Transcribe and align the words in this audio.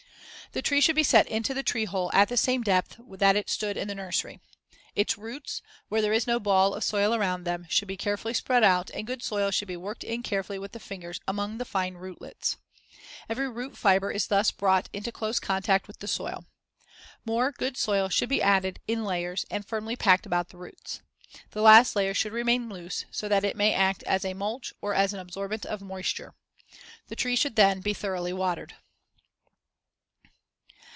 The 0.53 0.61
tree 0.61 0.81
should 0.81 0.97
be 0.97 1.03
set 1.03 1.27
into 1.27 1.53
the 1.53 1.63
tree 1.63 1.85
hole 1.85 2.11
at 2.13 2.27
the 2.27 2.35
same 2.35 2.61
depth 2.61 2.97
that 3.07 3.37
it 3.37 3.49
stood 3.49 3.77
in 3.77 3.87
the 3.87 3.95
nursery. 3.95 4.41
Its 4.97 5.17
roots, 5.17 5.61
where 5.87 6.01
there 6.01 6.11
is 6.11 6.27
no 6.27 6.41
ball 6.41 6.73
of 6.73 6.83
soil 6.83 7.13
around 7.15 7.45
them, 7.45 7.65
should 7.69 7.87
be 7.87 7.95
carefully 7.95 8.33
spread 8.33 8.61
out 8.61 8.91
and 8.91 9.07
good 9.07 9.23
soil 9.23 9.49
should 9.51 9.69
be 9.69 9.77
worked 9.77 10.03
in 10.03 10.21
carefully 10.23 10.59
with 10.59 10.73
the 10.73 10.79
fingers 10.81 11.21
among 11.25 11.57
the 11.57 11.63
fine 11.63 11.93
rootlets. 11.93 12.57
Every 13.29 13.47
root 13.47 13.77
fibre 13.77 14.11
is 14.11 14.27
thus 14.27 14.51
brought 14.51 14.89
into 14.91 15.09
close 15.09 15.39
contact 15.39 15.87
with 15.87 15.99
the 15.99 16.07
soil. 16.09 16.43
More 17.23 17.53
good 17.53 17.77
soil 17.77 18.09
should 18.09 18.27
be 18.27 18.41
added 18.41 18.81
(in 18.89 19.05
layers) 19.05 19.45
and 19.49 19.65
firmly 19.65 19.95
packed 19.95 20.25
about 20.25 20.49
the 20.49 20.57
roots. 20.57 21.01
The 21.51 21.61
last 21.61 21.95
layer 21.95 22.13
should 22.13 22.33
remain 22.33 22.67
loose 22.67 23.05
so 23.09 23.29
that 23.29 23.45
it 23.45 23.55
may 23.55 23.73
act 23.73 24.03
as 24.03 24.25
a 24.25 24.33
mulch 24.33 24.73
or 24.81 24.93
as 24.93 25.13
an 25.13 25.21
absorbent 25.21 25.65
of 25.65 25.79
moisture. 25.81 26.33
The 27.07 27.15
tree 27.15 27.37
should 27.37 27.55
then 27.55 27.79
be 27.79 27.93
thoroughly 27.93 28.33
watered. 28.33 28.75